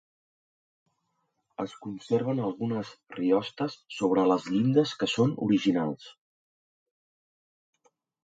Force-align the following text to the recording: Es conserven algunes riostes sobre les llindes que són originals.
Es 1.63 1.73
conserven 1.83 2.41
algunes 2.45 2.93
riostes 3.19 3.75
sobre 3.97 4.25
les 4.33 4.49
llindes 4.55 4.95
que 5.03 5.11
són 5.17 5.35
originals. 5.49 6.09